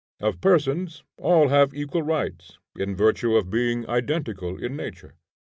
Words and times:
Of 0.19 0.41
persons, 0.41 1.03
all 1.19 1.49
have 1.49 1.75
equal 1.75 2.01
rights, 2.01 2.57
in 2.75 2.95
virtue 2.95 3.35
of 3.35 3.51
being 3.51 3.87
identical 3.87 4.57
in 4.57 4.75
nature. 4.75 5.13